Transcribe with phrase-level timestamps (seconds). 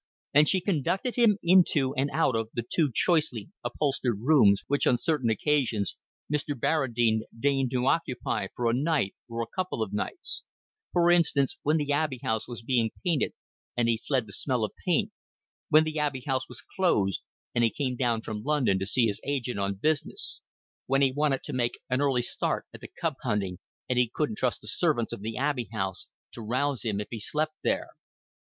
[0.33, 4.97] And she conducted him into and out of the two choicely upholstered rooms which on
[4.97, 5.95] certain occasions
[6.27, 6.59] Mr.
[6.59, 10.43] Barradine deigned to occupy for a night or a couple of nights
[10.91, 13.33] for instance, when the Abbey House was being painted
[13.77, 15.11] and he fled the smell of paint,
[15.69, 17.21] when the Abbey House was closed
[17.53, 20.43] and he came down from London to see his agent on business,
[20.87, 24.39] when he wanted to make an early start at the cub hunting and he couldn't
[24.39, 27.89] trust the servants of the Abbey House to rouse him if he slept there.